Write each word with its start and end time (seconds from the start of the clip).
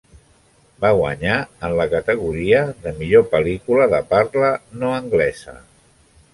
Va 0.85 0.89
guanyar 0.99 1.35
en 1.67 1.75
la 1.81 1.85
categoria 1.91 2.63
de 2.87 2.95
Millor 3.03 3.29
pel·lícula 3.37 3.89
de 3.95 4.03
parla 4.17 4.53
no 4.81 4.93
anglesa. 5.05 5.59